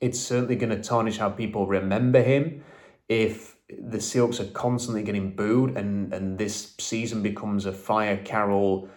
It's 0.00 0.18
certainly 0.18 0.56
going 0.56 0.70
to 0.70 0.82
tarnish 0.82 1.18
how 1.18 1.30
people 1.30 1.66
remember 1.66 2.22
him 2.22 2.64
if 3.08 3.56
the 3.68 3.98
Seahawks 3.98 4.40
are 4.40 4.50
constantly 4.50 5.04
getting 5.04 5.36
booed 5.36 5.76
and, 5.76 6.12
and 6.12 6.38
this 6.38 6.74
season 6.80 7.22
becomes 7.22 7.66
a 7.66 7.72
fire 7.72 8.16
Carroll, 8.16 8.88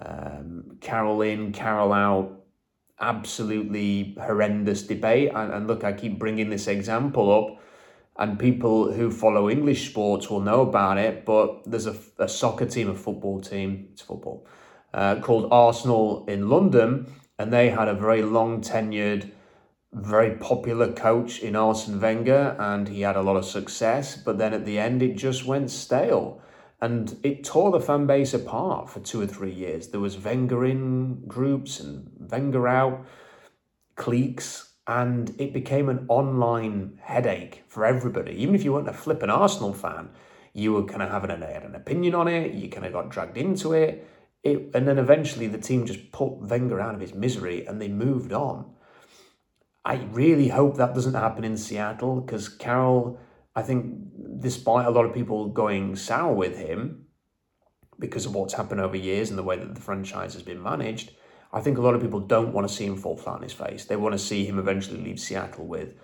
um, 0.00 0.78
Carroll 0.80 1.20
in, 1.20 1.52
Carroll 1.52 1.92
out 1.92 2.39
absolutely 3.00 4.16
horrendous 4.20 4.82
debate. 4.82 5.32
And, 5.34 5.52
and 5.52 5.66
look, 5.66 5.84
I 5.84 5.92
keep 5.92 6.18
bringing 6.18 6.50
this 6.50 6.66
example 6.66 7.32
up, 7.32 7.62
and 8.18 8.38
people 8.38 8.92
who 8.92 9.10
follow 9.10 9.48
English 9.48 9.90
sports 9.90 10.28
will 10.28 10.40
know 10.40 10.60
about 10.60 10.98
it. 10.98 11.24
But 11.24 11.62
there's 11.70 11.86
a, 11.86 11.96
a 12.18 12.28
soccer 12.28 12.66
team, 12.66 12.90
a 12.90 12.94
football 12.94 13.40
team, 13.40 13.88
it's 13.92 14.02
football, 14.02 14.46
uh, 14.92 15.16
called 15.20 15.48
Arsenal 15.50 16.26
in 16.26 16.48
London, 16.48 17.12
and 17.38 17.52
they 17.52 17.70
had 17.70 17.88
a 17.88 17.94
very 17.94 18.22
long 18.22 18.60
tenured, 18.60 19.30
very 19.92 20.36
popular 20.36 20.92
coach 20.92 21.40
in 21.40 21.56
Arsene 21.56 22.00
Wenger, 22.00 22.56
and 22.58 22.88
he 22.88 23.00
had 23.00 23.16
a 23.16 23.22
lot 23.22 23.36
of 23.36 23.44
success. 23.44 24.16
But 24.16 24.38
then 24.38 24.52
at 24.52 24.66
the 24.66 24.78
end, 24.78 25.02
it 25.02 25.16
just 25.16 25.46
went 25.46 25.70
stale. 25.70 26.42
And 26.82 27.18
it 27.22 27.44
tore 27.44 27.70
the 27.70 27.80
fan 27.80 28.06
base 28.06 28.32
apart 28.32 28.88
for 28.88 29.00
two 29.00 29.20
or 29.20 29.26
three 29.26 29.52
years. 29.52 29.88
There 29.88 30.00
was 30.00 30.16
Wenger 30.16 30.64
in 30.64 31.26
groups 31.26 31.78
and 31.78 32.19
Wenger 32.30 32.68
out, 32.68 33.06
cliques, 33.96 34.74
and 34.86 35.34
it 35.38 35.52
became 35.52 35.88
an 35.88 36.06
online 36.08 36.98
headache 37.02 37.62
for 37.68 37.84
everybody. 37.84 38.32
Even 38.42 38.54
if 38.54 38.64
you 38.64 38.72
weren't 38.72 38.88
a 38.88 38.92
flippant 38.92 39.30
Arsenal 39.30 39.72
fan, 39.72 40.10
you 40.52 40.72
were 40.72 40.84
kind 40.84 41.02
of 41.02 41.10
having 41.10 41.30
an, 41.30 41.42
an 41.42 41.74
opinion 41.74 42.14
on 42.14 42.28
it, 42.28 42.54
you 42.54 42.68
kind 42.68 42.86
of 42.86 42.92
got 42.92 43.08
dragged 43.08 43.36
into 43.36 43.72
it. 43.72 44.08
it. 44.42 44.70
And 44.74 44.88
then 44.88 44.98
eventually 44.98 45.46
the 45.46 45.58
team 45.58 45.86
just 45.86 46.10
put 46.12 46.38
Wenger 46.38 46.80
out 46.80 46.94
of 46.94 47.00
his 47.00 47.14
misery 47.14 47.66
and 47.66 47.80
they 47.80 47.88
moved 47.88 48.32
on. 48.32 48.72
I 49.84 50.08
really 50.10 50.48
hope 50.48 50.76
that 50.76 50.94
doesn't 50.94 51.14
happen 51.14 51.44
in 51.44 51.56
Seattle 51.56 52.20
because 52.20 52.48
Carroll 52.48 53.18
I 53.54 53.62
think, 53.62 54.40
despite 54.40 54.86
a 54.86 54.90
lot 54.90 55.04
of 55.04 55.14
people 55.14 55.48
going 55.48 55.96
sour 55.96 56.32
with 56.32 56.56
him 56.56 57.06
because 57.98 58.26
of 58.26 58.34
what's 58.34 58.54
happened 58.54 58.80
over 58.80 58.96
years 58.96 59.28
and 59.30 59.38
the 59.38 59.42
way 59.42 59.58
that 59.58 59.74
the 59.74 59.80
franchise 59.80 60.34
has 60.34 60.42
been 60.42 60.62
managed, 60.62 61.12
I 61.52 61.60
think 61.60 61.78
a 61.78 61.80
lot 61.80 61.94
of 61.94 62.00
people 62.00 62.20
don't 62.20 62.52
want 62.52 62.68
to 62.68 62.72
see 62.72 62.86
him 62.86 62.96
fall 62.96 63.16
flat 63.16 63.36
on 63.36 63.42
his 63.42 63.52
face. 63.52 63.84
They 63.84 63.96
want 63.96 64.12
to 64.12 64.18
see 64.18 64.44
him 64.44 64.58
eventually 64.58 65.00
leave 65.00 65.18
Seattle 65.18 65.66
with 65.66 65.94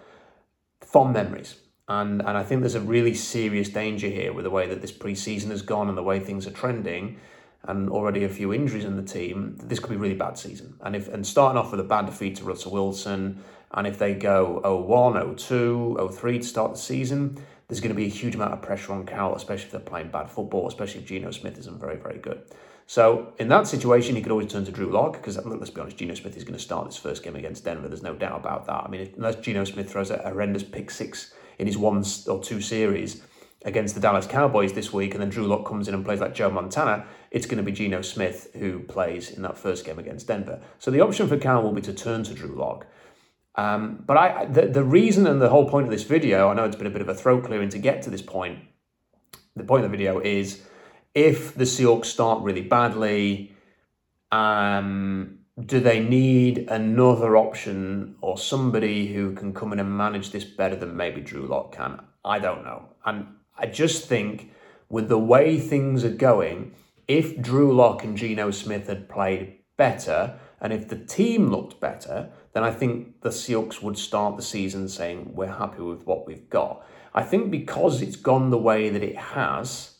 fond 0.80 1.12
memories. 1.12 1.56
And, 1.88 2.20
and 2.20 2.36
I 2.36 2.42
think 2.42 2.62
there's 2.62 2.74
a 2.74 2.80
really 2.80 3.14
serious 3.14 3.68
danger 3.68 4.08
here 4.08 4.32
with 4.32 4.44
the 4.44 4.50
way 4.50 4.66
that 4.66 4.80
this 4.80 4.90
preseason 4.90 5.50
has 5.50 5.62
gone 5.62 5.88
and 5.88 5.96
the 5.96 6.02
way 6.02 6.18
things 6.18 6.46
are 6.46 6.50
trending 6.50 7.18
and 7.62 7.90
already 7.90 8.24
a 8.24 8.28
few 8.28 8.52
injuries 8.52 8.84
in 8.84 8.96
the 8.96 9.02
team, 9.02 9.56
this 9.62 9.78
could 9.78 9.90
be 9.90 9.96
a 9.96 9.98
really 9.98 10.14
bad 10.14 10.38
season. 10.38 10.74
And 10.80 10.94
if 10.94 11.08
and 11.08 11.26
starting 11.26 11.58
off 11.58 11.70
with 11.70 11.80
a 11.80 11.84
bad 11.84 12.06
defeat 12.06 12.36
to 12.36 12.44
Russell 12.44 12.72
Wilson, 12.72 13.42
and 13.72 13.86
if 13.86 13.98
they 13.98 14.14
go 14.14 14.60
0-1, 14.64 15.36
0-2, 15.36 15.96
0-3 15.96 16.40
to 16.40 16.46
start 16.46 16.72
the 16.72 16.78
season, 16.78 17.38
there's 17.68 17.80
going 17.80 17.90
to 17.90 17.96
be 17.96 18.06
a 18.06 18.08
huge 18.08 18.36
amount 18.36 18.52
of 18.52 18.62
pressure 18.62 18.92
on 18.92 19.04
Carroll, 19.04 19.34
especially 19.34 19.66
if 19.66 19.72
they're 19.72 19.80
playing 19.80 20.08
bad 20.08 20.30
football, 20.30 20.68
especially 20.68 21.00
if 21.00 21.06
Geno 21.06 21.32
Smith 21.32 21.58
isn't 21.58 21.80
very, 21.80 21.96
very 21.96 22.18
good. 22.18 22.42
So 22.86 23.32
in 23.38 23.48
that 23.48 23.66
situation, 23.66 24.14
he 24.14 24.22
could 24.22 24.30
always 24.30 24.50
turn 24.50 24.64
to 24.64 24.70
Drew 24.70 24.90
Lock 24.90 25.14
because 25.14 25.36
let's 25.44 25.70
be 25.70 25.80
honest, 25.80 25.96
Geno 25.96 26.14
Smith 26.14 26.36
is 26.36 26.44
going 26.44 26.56
to 26.56 26.62
start 26.62 26.86
this 26.86 26.96
first 26.96 27.22
game 27.22 27.34
against 27.34 27.64
Denver. 27.64 27.88
There's 27.88 28.02
no 28.02 28.14
doubt 28.14 28.40
about 28.40 28.66
that. 28.66 28.84
I 28.84 28.88
mean, 28.88 29.12
unless 29.16 29.36
Geno 29.36 29.64
Smith 29.64 29.90
throws 29.90 30.10
a 30.10 30.18
horrendous 30.18 30.62
pick 30.62 30.90
six 30.90 31.34
in 31.58 31.66
his 31.66 31.76
one 31.76 32.04
or 32.28 32.40
two 32.42 32.60
series, 32.60 33.22
against 33.66 33.96
the 33.96 34.00
Dallas 34.00 34.26
Cowboys 34.26 34.72
this 34.72 34.92
week, 34.92 35.12
and 35.12 35.20
then 35.20 35.28
Drew 35.28 35.46
Lock 35.46 35.66
comes 35.66 35.88
in 35.88 35.94
and 35.94 36.04
plays 36.04 36.20
like 36.20 36.34
Joe 36.34 36.50
Montana, 36.50 37.04
it's 37.32 37.46
going 37.46 37.58
to 37.58 37.64
be 37.64 37.72
Geno 37.72 38.00
Smith 38.00 38.50
who 38.54 38.78
plays 38.80 39.30
in 39.30 39.42
that 39.42 39.58
first 39.58 39.84
game 39.84 39.98
against 39.98 40.28
Denver. 40.28 40.60
So 40.78 40.90
the 40.90 41.00
option 41.00 41.26
for 41.26 41.36
Cal 41.36 41.62
will 41.62 41.72
be 41.72 41.82
to 41.82 41.92
turn 41.92 42.22
to 42.24 42.34
Drew 42.34 42.54
Lock. 42.54 42.86
Um, 43.56 44.04
but 44.06 44.16
I, 44.16 44.44
the, 44.44 44.66
the 44.68 44.84
reason 44.84 45.26
and 45.26 45.42
the 45.42 45.48
whole 45.48 45.68
point 45.68 45.86
of 45.86 45.90
this 45.90 46.04
video, 46.04 46.48
I 46.48 46.54
know 46.54 46.64
it's 46.64 46.76
been 46.76 46.86
a 46.86 46.90
bit 46.90 47.02
of 47.02 47.08
a 47.08 47.14
throat 47.14 47.44
clearing 47.44 47.68
to 47.70 47.78
get 47.78 48.02
to 48.02 48.10
this 48.10 48.22
point. 48.22 48.60
The 49.56 49.64
point 49.64 49.84
of 49.84 49.90
the 49.90 49.96
video 49.96 50.20
is 50.20 50.62
if 51.16 51.54
the 51.54 51.64
Seahawks 51.64 52.04
start 52.04 52.42
really 52.42 52.60
badly, 52.60 53.50
um, 54.30 55.38
do 55.64 55.80
they 55.80 55.98
need 55.98 56.68
another 56.68 57.38
option 57.38 58.16
or 58.20 58.36
somebody 58.36 59.06
who 59.14 59.32
can 59.32 59.54
come 59.54 59.72
in 59.72 59.80
and 59.80 59.96
manage 59.96 60.30
this 60.30 60.44
better 60.44 60.76
than 60.76 60.94
maybe 60.94 61.22
Drew 61.22 61.46
Lock 61.46 61.74
can? 61.74 62.00
I 62.22 62.38
don't 62.38 62.64
know. 62.64 62.90
And 63.06 63.28
I 63.56 63.64
just 63.64 64.06
think 64.06 64.52
with 64.90 65.08
the 65.08 65.18
way 65.18 65.58
things 65.58 66.04
are 66.04 66.10
going, 66.10 66.72
if 67.08 67.40
Drew 67.40 67.74
Lock 67.74 68.04
and 68.04 68.14
Geno 68.14 68.50
Smith 68.50 68.86
had 68.86 69.08
played 69.08 69.54
better, 69.78 70.38
and 70.60 70.70
if 70.70 70.86
the 70.88 70.98
team 70.98 71.50
looked 71.50 71.80
better, 71.80 72.28
then 72.52 72.62
I 72.62 72.70
think 72.70 73.22
the 73.22 73.30
Seahawks 73.30 73.80
would 73.80 73.96
start 73.96 74.36
the 74.36 74.42
season 74.42 74.86
saying, 74.86 75.32
we're 75.34 75.46
happy 75.46 75.80
with 75.80 76.04
what 76.04 76.26
we've 76.26 76.50
got. 76.50 76.86
I 77.14 77.22
think 77.22 77.50
because 77.50 78.02
it's 78.02 78.16
gone 78.16 78.50
the 78.50 78.58
way 78.58 78.90
that 78.90 79.02
it 79.02 79.16
has, 79.16 79.95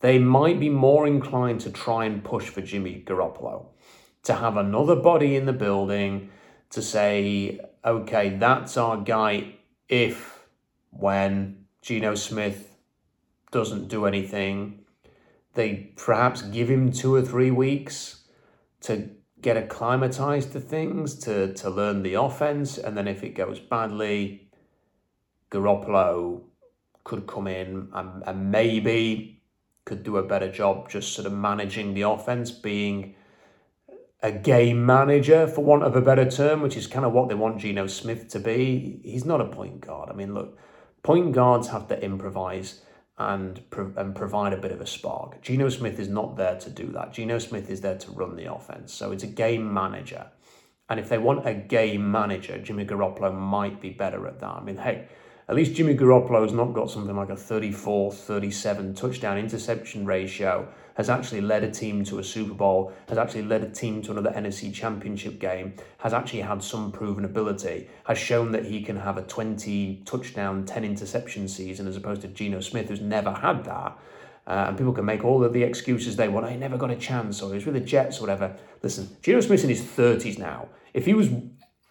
they 0.00 0.18
might 0.18 0.60
be 0.60 0.68
more 0.68 1.06
inclined 1.06 1.60
to 1.60 1.70
try 1.70 2.04
and 2.04 2.22
push 2.22 2.48
for 2.48 2.60
Jimmy 2.60 3.02
Garoppolo, 3.06 3.66
to 4.24 4.34
have 4.34 4.56
another 4.56 4.96
body 4.96 5.36
in 5.36 5.46
the 5.46 5.52
building, 5.52 6.30
to 6.70 6.82
say, 6.82 7.58
okay, 7.84 8.30
that's 8.30 8.76
our 8.76 8.98
guy 8.98 9.54
if, 9.88 10.46
when 10.90 11.64
Geno 11.82 12.14
Smith 12.14 12.76
doesn't 13.50 13.88
do 13.88 14.04
anything. 14.04 14.80
They 15.54 15.92
perhaps 15.96 16.42
give 16.42 16.68
him 16.68 16.92
two 16.92 17.14
or 17.14 17.22
three 17.22 17.50
weeks 17.50 18.24
to 18.82 19.10
get 19.40 19.56
acclimatized 19.56 20.52
to 20.52 20.60
things, 20.60 21.14
to, 21.20 21.54
to 21.54 21.70
learn 21.70 22.02
the 22.02 22.14
offense, 22.14 22.78
and 22.78 22.96
then 22.96 23.08
if 23.08 23.22
it 23.22 23.30
goes 23.30 23.58
badly, 23.58 24.48
Garoppolo 25.50 26.42
could 27.04 27.26
come 27.26 27.46
in 27.46 27.88
and, 27.94 28.22
and 28.26 28.50
maybe 28.50 29.37
could 29.88 30.04
do 30.04 30.18
a 30.18 30.22
better 30.22 30.52
job 30.52 30.88
just 30.90 31.14
sort 31.14 31.26
of 31.26 31.32
managing 31.32 31.94
the 31.94 32.02
offense, 32.02 32.50
being 32.50 33.14
a 34.22 34.30
game 34.30 34.84
manager, 34.84 35.48
for 35.48 35.64
want 35.64 35.82
of 35.82 35.96
a 35.96 36.00
better 36.00 36.30
term, 36.30 36.60
which 36.60 36.76
is 36.76 36.86
kind 36.86 37.06
of 37.06 37.12
what 37.12 37.28
they 37.28 37.34
want 37.34 37.58
Geno 37.58 37.86
Smith 37.86 38.28
to 38.28 38.38
be. 38.38 39.00
He's 39.02 39.24
not 39.24 39.40
a 39.40 39.46
point 39.46 39.80
guard. 39.80 40.10
I 40.10 40.12
mean, 40.12 40.34
look, 40.34 40.58
point 41.02 41.32
guards 41.32 41.68
have 41.68 41.88
to 41.88 42.00
improvise 42.04 42.82
and 43.16 43.62
and 43.96 44.14
provide 44.14 44.52
a 44.52 44.58
bit 44.58 44.72
of 44.72 44.80
a 44.80 44.86
spark. 44.86 45.40
Geno 45.42 45.68
Smith 45.70 45.98
is 45.98 46.08
not 46.08 46.36
there 46.36 46.56
to 46.60 46.70
do 46.70 46.86
that. 46.92 47.12
Geno 47.12 47.38
Smith 47.38 47.70
is 47.70 47.80
there 47.80 47.98
to 47.98 48.10
run 48.12 48.36
the 48.36 48.52
offense. 48.52 48.92
So 48.92 49.10
it's 49.12 49.24
a 49.24 49.32
game 49.44 49.72
manager. 49.72 50.26
And 50.90 51.00
if 51.00 51.08
they 51.08 51.18
want 51.18 51.46
a 51.46 51.54
game 51.54 52.10
manager, 52.10 52.58
Jimmy 52.58 52.84
Garoppolo 52.84 53.34
might 53.34 53.80
be 53.80 53.90
better 53.90 54.26
at 54.26 54.40
that. 54.40 54.54
I 54.60 54.62
mean, 54.62 54.76
hey, 54.76 55.08
at 55.48 55.54
least 55.54 55.74
Jimmy 55.74 55.94
Garoppolo's 55.94 56.52
not 56.52 56.74
got 56.74 56.90
something 56.90 57.16
like 57.16 57.30
a 57.30 57.36
34 57.36 58.12
37 58.12 58.94
touchdown 58.94 59.38
interception 59.38 60.04
ratio, 60.04 60.68
has 60.94 61.08
actually 61.08 61.40
led 61.40 61.64
a 61.64 61.70
team 61.70 62.04
to 62.04 62.18
a 62.18 62.24
Super 62.24 62.52
Bowl, 62.52 62.92
has 63.08 63.16
actually 63.16 63.42
led 63.42 63.62
a 63.62 63.70
team 63.70 64.02
to 64.02 64.10
another 64.10 64.30
NFC 64.30 64.74
championship 64.74 65.38
game, 65.38 65.72
has 65.98 66.12
actually 66.12 66.42
had 66.42 66.62
some 66.62 66.92
proven 66.92 67.24
ability, 67.24 67.88
has 68.04 68.18
shown 68.18 68.52
that 68.52 68.66
he 68.66 68.82
can 68.82 68.96
have 68.96 69.16
a 69.16 69.22
20 69.22 70.02
touchdown, 70.04 70.66
10 70.66 70.84
interception 70.84 71.48
season 71.48 71.86
as 71.86 71.96
opposed 71.96 72.20
to 72.22 72.28
Geno 72.28 72.60
Smith, 72.60 72.88
who's 72.88 73.00
never 73.00 73.32
had 73.32 73.64
that. 73.64 73.96
Uh, 74.46 74.66
and 74.68 74.76
people 74.76 74.92
can 74.92 75.04
make 75.04 75.24
all 75.24 75.44
of 75.44 75.52
the 75.52 75.62
excuses 75.62 76.16
they 76.16 76.28
want. 76.28 76.44
I 76.44 76.56
never 76.56 76.76
got 76.76 76.90
a 76.90 76.96
chance, 76.96 77.40
or 77.40 77.48
he 77.50 77.54
was 77.54 77.66
with 77.66 77.74
the 77.74 77.80
Jets, 77.80 78.18
or 78.18 78.22
whatever. 78.22 78.56
Listen, 78.82 79.08
Geno 79.22 79.40
Smith's 79.40 79.62
in 79.62 79.68
his 79.70 79.82
30s 79.82 80.38
now. 80.38 80.68
If 80.94 81.04
he 81.04 81.14
was 81.14 81.28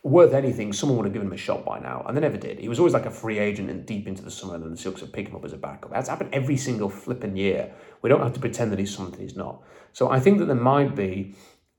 worth 0.07 0.33
anything, 0.33 0.73
someone 0.73 0.97
would 0.97 1.05
have 1.05 1.13
given 1.13 1.27
him 1.27 1.33
a 1.33 1.37
shot 1.37 1.65
by 1.65 1.79
now, 1.79 2.03
and 2.07 2.15
they 2.15 2.21
never 2.21 2.37
did. 2.37 2.59
He 2.59 2.69
was 2.69 2.79
always 2.79 2.93
like 2.93 3.05
a 3.05 3.11
free 3.11 3.39
agent 3.39 3.69
and 3.69 3.85
deep 3.85 4.07
into 4.07 4.23
the 4.23 4.31
summer, 4.31 4.55
and 4.55 4.63
the 4.63 4.69
Seahawks 4.77 5.01
would 5.01 5.13
pick 5.13 5.27
him 5.27 5.35
up 5.35 5.45
as 5.45 5.53
a 5.53 5.57
backup. 5.57 5.91
That's 5.91 6.09
happened 6.09 6.29
every 6.33 6.57
single 6.57 6.89
flipping 6.89 7.35
year. 7.35 7.73
We 8.01 8.09
don't 8.09 8.21
have 8.21 8.33
to 8.33 8.39
pretend 8.39 8.71
that 8.71 8.79
he's 8.79 8.95
something 8.95 9.19
he's 9.19 9.35
not. 9.35 9.61
So 9.93 10.09
I 10.09 10.19
think 10.19 10.39
that 10.39 10.45
there 10.45 10.55
might 10.55 10.95
be 10.95 11.35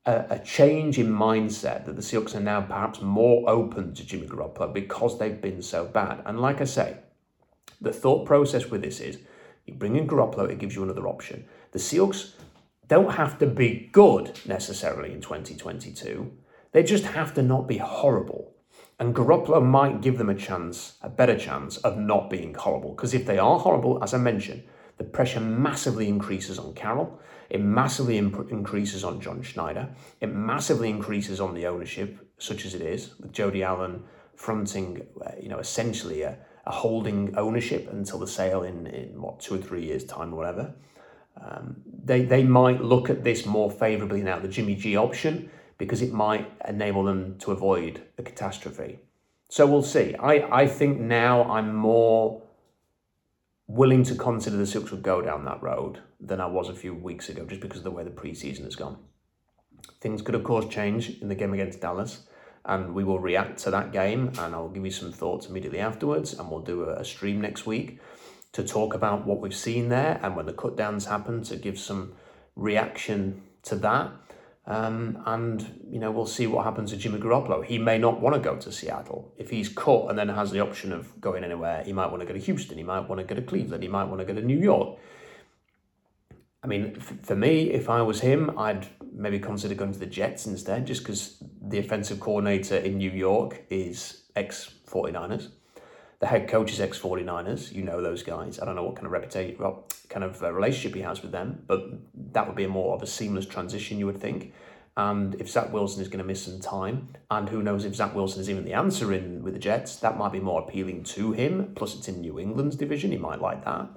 a, 0.07 0.25
a 0.31 0.39
change 0.41 0.99
in 0.99 1.09
mindset 1.09 1.87
that 1.87 1.97
the 1.97 2.03
Seahawks 2.03 2.35
are 2.35 2.41
now 2.41 2.61
perhaps 2.61 3.01
more 3.01 3.49
open 3.49 3.95
to 3.95 4.05
Jimmy 4.05 4.27
Garoppolo 4.27 4.73
because 4.73 5.19
they've 5.19 5.41
been 5.41 5.63
so 5.63 5.85
bad. 5.85 6.23
And 6.25 6.41
like 6.41 6.61
I 6.61 6.65
say, 6.65 6.97
the 7.81 7.93
thought 7.93 8.27
process 8.27 8.67
with 8.67 8.83
this 8.83 9.01
is 9.01 9.19
you 9.67 9.75
bring 9.75 9.97
in 9.97 10.09
Garoppolo, 10.09 10.51
it 10.51 10.59
gives 10.59 10.75
you 10.75 10.83
another 10.83 11.07
option. 11.07 11.45
The 11.73 11.79
Seahawks 11.79 12.33
don't 12.89 13.13
have 13.13 13.39
to 13.39 13.47
be 13.47 13.91
good 13.93 14.39
necessarily 14.47 15.13
in 15.13 15.21
2022 15.21 16.33
they 16.73 16.83
just 16.83 17.05
have 17.05 17.35
to 17.35 17.43
not 17.43 17.67
be 17.67 17.79
horrible. 17.79 18.55
And 18.99 19.15
Garoppolo 19.15 19.65
might 19.65 20.01
give 20.01 20.19
them 20.19 20.29
a 20.29 20.35
chance, 20.35 20.99
a 21.03 21.09
better 21.09 21.39
chance 21.39 21.77
of 21.79 21.97
not 21.97 22.29
being 22.29 22.55
horrible. 22.55 22.91
Because 22.91 23.15
if 23.15 23.27
they 23.27 23.39
are 23.39 23.59
horrible, 23.59 24.03
as 24.03 24.13
I 24.13 24.19
mentioned, 24.19 24.65
the 24.97 25.05
pressure 25.05 25.41
massively 25.41 26.09
increases 26.09 26.59
on 26.59 26.75
Carroll. 26.75 27.21
It 27.49 27.61
massively 27.61 28.19
imp- 28.19 28.51
increases 28.51 29.05
on 29.05 29.21
John 29.21 29.41
Schneider. 29.43 29.89
It 30.21 30.35
massively 30.35 30.91
increases 30.91 31.41
on 31.41 31.55
the 31.55 31.67
ownership, 31.67 32.19
such 32.39 32.67
as 32.67 32.75
it 32.75 32.83
is, 32.83 33.19
with 33.21 33.33
Jody 33.33 33.63
Allen 33.63 34.03
fronting, 34.35 35.07
uh, 35.25 35.31
you 35.41 35.49
know, 35.49 35.59
essentially 35.59 36.23
a, 36.23 36.37
a, 36.67 36.71
holding 36.73 37.37
ownership 37.37 37.89
until 37.93 38.19
the 38.19 38.27
sale 38.27 38.63
in, 38.65 38.87
in 38.89 39.21
what, 39.21 39.41
two 39.41 39.55
or 39.55 39.59
three 39.59 39.85
years' 39.85 40.05
time 40.05 40.33
or 40.33 40.37
whatever. 40.37 40.75
Um, 41.41 41.77
they, 42.05 42.23
they 42.23 42.43
might 42.43 42.83
look 42.83 43.11
at 43.11 43.25
this 43.25 43.47
more 43.47 43.71
favourably 43.71 44.23
now. 44.23 44.39
The 44.39 44.49
Jimmy 44.49 44.75
G 44.75 44.97
option 44.97 45.51
because 45.79 46.03
it 46.03 46.13
might 46.13 46.51
enable 46.69 47.05
them 47.05 47.39
to 47.39 47.53
avoid 47.53 48.03
a 48.19 48.23
catastrophe. 48.23 48.99
So 49.49 49.67
we'll 49.67 49.83
see. 49.83 50.15
I, 50.17 50.63
I 50.63 50.67
think 50.67 51.01
now 51.01 51.51
I'm 51.51 51.75
more 51.75 52.43
willing 53.67 54.03
to 54.03 54.15
consider 54.15 54.57
the 54.57 54.67
Silks 54.67 54.91
would 54.91 55.03
go 55.03 55.23
down 55.23 55.45
that 55.45 55.63
road 55.63 56.01
than 56.21 56.41
I 56.41 56.47
was 56.47 56.69
a 56.69 56.75
few 56.75 56.95
weeks 56.95 57.29
ago, 57.29 57.45
just 57.45 57.61
because 57.61 57.79
of 57.79 57.85
the 57.85 57.91
way 57.91 58.03
the 58.03 58.11
preseason 58.11 58.65
has 58.65 58.77
gone. 58.77 58.99
Things 60.01 60.23
could, 60.23 60.35
of 60.35 60.45
course, 60.45 60.67
change 60.67 61.21
in 61.21 61.29
the 61.29 61.35
game 61.35 61.55
against 61.55 61.81
Dallas, 61.81 62.27
and 62.65 62.95
we 62.95 63.05
will 63.05 63.21
react 63.21 63.59
to 63.61 63.71
that 63.71 63.93
game. 63.93 64.33
And 64.39 64.55
I'll 64.55 64.69
give 64.69 64.85
you 64.85 64.91
some 64.91 65.13
thoughts 65.13 65.47
immediately 65.47 65.81
afterwards, 65.81 66.35
and 66.35 66.51
we'll 66.51 66.61
do 66.61 66.85
a, 66.85 67.05
stream 67.05 67.41
next 67.41 67.67
week 67.67 68.01
to 68.53 68.65
talk 68.65 68.95
about 68.95 69.27
what 69.27 69.41
we've 69.41 69.55
seen 69.55 69.89
there 69.89 70.19
and 70.23 70.35
when 70.35 70.47
the 70.47 70.53
cut 70.53 70.77
downs 70.77 71.07
happen 71.07 71.43
to 71.45 71.57
give 71.57 71.79
some 71.79 72.15
reaction 72.57 73.43
to 73.63 73.77
that. 73.77 74.11
Um, 74.69 75.23
and 75.25 75.81
you 75.91 75.99
know 75.99 76.11
we'll 76.11 76.27
see 76.27 76.47
what 76.47 76.63
happens 76.65 76.91
to 76.91 76.99
Jimmy 76.99 77.19
Garoppolo. 77.19 77.65
He 77.65 77.79
may 77.79 77.97
not 77.97 78.21
want 78.21 78.35
to 78.35 78.41
go 78.41 78.55
to 78.57 78.71
Seattle 78.71 79.33
if 79.39 79.49
he's 79.49 79.71
cut 79.71 80.11
and 80.11 80.19
then 80.19 80.29
has 80.29 80.51
the 80.51 80.61
option 80.61 80.93
of 80.93 81.19
going 81.23 81.43
anywhere. 81.43 81.83
He 81.85 81.95
might 81.95 82.09
want 82.09 82.21
to 82.21 82.27
go 82.27 82.35
to 82.35 82.39
Houston. 82.39 82.77
He 82.77 82.85
might 82.85 83.09
want 83.09 83.19
to 83.19 83.25
go 83.25 83.35
to 83.35 83.41
Cleveland. 83.41 83.83
He 83.83 83.89
might 83.89 84.05
want 84.05 84.21
to 84.21 84.27
go 84.27 84.35
to 84.35 84.47
New 84.47 84.59
York. 84.59 84.99
I 86.63 86.67
mean, 86.67 86.97
f- 86.99 87.15
for 87.23 87.35
me, 87.35 87.71
if 87.71 87.89
I 87.89 88.03
was 88.03 88.21
him, 88.21 88.59
I'd 88.59 88.87
maybe 89.11 89.39
consider 89.39 89.75
going 89.75 89.93
to 89.93 89.99
the 89.99 90.07
Jets 90.07 90.47
instead, 90.47 90.87
just 90.87 91.01
because 91.01 91.43
the 91.63 91.79
offensive 91.79 92.21
coordinator 92.21 92.77
in 92.77 92.99
New 92.99 93.11
York 93.11 93.63
is 93.71 94.25
ex 94.37 94.75
49ers. 94.87 95.49
The 96.21 96.27
head 96.27 96.49
coach 96.49 96.73
is 96.73 96.81
ex 96.81 96.99
49ers. 96.99 97.73
You 97.73 97.83
know 97.83 98.03
those 98.03 98.23
guys. 98.23 98.59
I 98.59 98.65
don't 98.65 98.75
know 98.75 98.83
what 98.83 98.97
kind 98.97 99.07
of 99.07 99.13
reputation, 99.13 99.57
well, 99.59 99.87
kind 100.09 100.25
of 100.25 100.43
uh, 100.43 100.53
relationship 100.53 100.95
he 100.97 101.03
has 101.03 101.23
with 101.23 101.31
them, 101.31 101.63
but 101.67 101.85
that 102.33 102.47
would 102.47 102.57
be 102.57 102.65
a 102.65 102.69
more 102.69 102.95
of 102.95 103.03
a 103.03 103.07
seamless 103.07 103.47
transition, 103.47 103.99
you 103.99 104.07
would 104.07 104.21
think. 104.21 104.53
And 104.97 105.37
if 105.37 105.49
Zach 105.49 105.73
Wilson 105.73 106.03
is 106.03 106.09
going 106.09 106.19
to 106.19 106.25
miss 106.25 106.43
some 106.43 106.59
time, 106.59 107.09
and 107.31 107.49
who 107.49 107.63
knows 107.63 107.85
if 107.85 107.95
Zach 107.95 108.17
Wilson 108.17 108.41
is 108.41 108.51
even 108.51 108.65
the 108.65 108.73
answer 108.73 109.13
in 109.13 109.45
with 109.45 109.55
the 109.55 109.61
Jets, 109.61 109.95
that 109.97 110.19
might 110.19 110.33
be 110.33 110.41
more 110.41 110.63
appealing 110.63 111.05
to 111.05 111.31
him. 111.31 111.73
Plus, 111.77 111.95
it's 111.95 112.09
in 112.09 112.21
New 112.21 112.41
England's 112.41 112.75
division; 112.75 113.13
he 113.13 113.19
might 113.19 113.41
like 113.41 113.65
that 113.65 113.89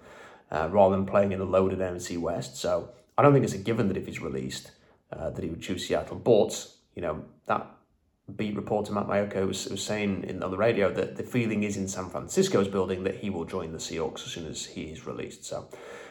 uh, 0.52 0.70
rather 0.72 0.96
than 0.96 1.08
playing 1.08 1.32
in 1.32 1.40
the 1.40 1.46
loaded 1.46 1.80
NFC 1.80 2.20
West. 2.20 2.56
So 2.58 2.90
I 3.18 3.24
don't 3.24 3.34
think 3.34 3.46
it's 3.46 3.56
a 3.56 3.58
given 3.58 3.88
that 3.88 3.98
if 3.98 4.06
he's 4.06 4.22
released, 4.22 4.72
uh, 5.12 5.32
that 5.32 5.44
he 5.44 5.50
would 5.50 5.62
choose 5.62 5.88
Seattle. 5.88 6.18
But 6.18 6.68
you 6.96 7.02
know 7.02 7.26
that 7.48 7.66
beat 8.38 8.56
reporter 8.56 8.94
Matt 8.94 9.08
Maiocco 9.08 9.48
was, 9.48 9.68
was 9.68 9.84
saying 9.84 10.26
in, 10.26 10.44
on 10.44 10.52
the 10.52 10.58
radio 10.58 10.92
that 10.94 11.16
the 11.16 11.24
feeling 11.24 11.64
is 11.64 11.78
in 11.78 11.88
San 11.88 12.10
Francisco's 12.10 12.68
building 12.68 13.04
that 13.04 13.16
he 13.16 13.30
will 13.30 13.46
join 13.46 13.72
the 13.72 13.78
Seahawks 13.78 14.26
as 14.26 14.32
soon 14.32 14.48
as 14.48 14.66
he 14.66 14.84
is 14.84 15.06
released. 15.06 15.46
So 15.46 15.70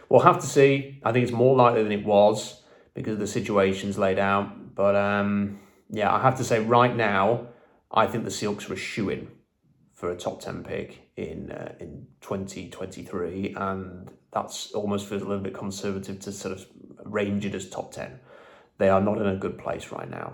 we'll 0.09 0.21
have 0.21 0.41
to 0.41 0.47
see. 0.47 1.00
I 1.05 1.12
think 1.12 1.25
it's 1.25 1.33
more 1.33 1.57
likely 1.57 1.83
than 1.83 1.93
it 1.93 2.05
was 2.05 2.62
because 2.95 3.15
of 3.15 3.21
the 3.21 3.27
situations 3.27 3.99
laid 3.99 4.19
out. 4.19 4.75
But 4.75 4.97
um, 4.97 5.61
yeah, 5.91 6.12
I 6.12 6.21
have 6.21 6.37
to 6.39 6.45
say 6.45 6.61
right 6.61 6.95
now, 6.95 7.49
I 7.91 8.07
think 8.07 8.25
the 8.25 8.31
Seahawks 8.31 8.71
are 8.71 8.77
shooing 8.77 9.31
for 10.00 10.11
a 10.11 10.17
top 10.17 10.41
10 10.41 10.65
pick 10.65 11.11
in 11.17 11.53
uh, 11.53 11.75
in 11.79 12.07
2023 12.23 13.55
and 13.55 14.11
that's 14.33 14.73
almost 14.73 15.07
feels 15.07 15.21
a 15.21 15.27
little 15.27 15.43
bit 15.43 15.53
conservative 15.53 16.19
to 16.21 16.33
sort 16.33 16.57
of 16.57 16.67
range 17.05 17.45
it 17.45 17.55
as 17.55 17.69
top 17.69 17.93
10 17.93 18.19
they 18.79 18.89
are 18.89 19.03
not 19.03 19.19
in 19.19 19.27
a 19.27 19.37
good 19.37 19.59
place 19.59 19.93
right 19.93 20.09
now 20.09 20.33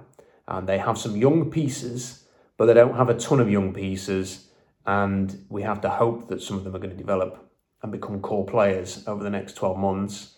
and 0.48 0.68
they 0.68 0.78
have 0.78 0.98
some 0.98 1.16
young 1.16 1.50
pieces, 1.50 2.24
but 2.56 2.66
they 2.66 2.74
don't 2.74 2.96
have 2.96 3.08
a 3.08 3.14
ton 3.14 3.40
of 3.40 3.50
young 3.50 3.72
pieces. 3.72 4.48
And 4.86 5.44
we 5.48 5.62
have 5.62 5.80
to 5.80 5.90
hope 5.90 6.28
that 6.28 6.40
some 6.40 6.56
of 6.56 6.64
them 6.64 6.74
are 6.76 6.78
going 6.78 6.90
to 6.90 6.96
develop 6.96 7.50
and 7.82 7.90
become 7.90 8.20
core 8.20 8.46
players 8.46 9.06
over 9.06 9.22
the 9.22 9.30
next 9.30 9.54
12 9.54 9.78
months. 9.78 10.36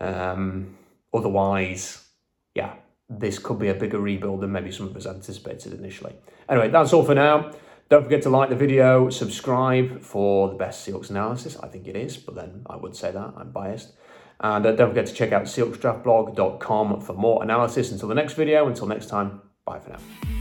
Um, 0.00 0.76
otherwise, 1.14 2.06
yeah, 2.54 2.74
this 3.08 3.38
could 3.38 3.58
be 3.58 3.68
a 3.68 3.74
bigger 3.74 3.98
rebuild 3.98 4.42
than 4.42 4.52
maybe 4.52 4.70
some 4.70 4.86
of 4.86 4.96
us 4.96 5.06
anticipated 5.06 5.72
initially. 5.72 6.14
Anyway, 6.48 6.68
that's 6.68 6.92
all 6.92 7.04
for 7.04 7.14
now. 7.14 7.52
Don't 7.88 8.02
forget 8.02 8.22
to 8.22 8.30
like 8.30 8.50
the 8.50 8.56
video, 8.56 9.10
subscribe 9.10 10.02
for 10.02 10.48
the 10.48 10.56
best 10.56 10.86
Seahawks 10.86 11.10
analysis. 11.10 11.56
I 11.62 11.68
think 11.68 11.86
it 11.86 11.94
is, 11.94 12.16
but 12.16 12.34
then 12.34 12.62
I 12.68 12.76
would 12.76 12.96
say 12.96 13.12
that 13.12 13.34
I'm 13.36 13.52
biased. 13.52 13.92
And 14.40 14.66
uh, 14.66 14.72
don't 14.72 14.88
forget 14.88 15.06
to 15.06 15.14
check 15.14 15.32
out 15.32 15.44
SeahawksDraftBlog.com 15.44 17.00
for 17.00 17.12
more 17.14 17.42
analysis. 17.42 17.92
Until 17.92 18.08
the 18.08 18.14
next 18.14 18.34
video, 18.34 18.66
until 18.66 18.86
next 18.86 19.06
time, 19.06 19.40
Bye 19.66 19.80
for 19.80 19.90
now. 19.90 20.35